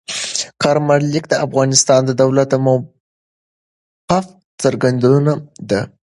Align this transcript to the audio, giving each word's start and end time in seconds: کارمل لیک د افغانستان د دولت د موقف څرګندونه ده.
کارمل 0.63 1.01
لیک 1.13 1.25
د 1.29 1.33
افغانستان 1.45 2.01
د 2.05 2.11
دولت 2.21 2.47
د 2.51 2.55
موقف 2.65 4.25
څرګندونه 4.61 5.31
ده. 5.69 5.81